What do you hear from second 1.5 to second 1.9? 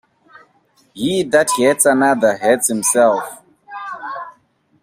hurts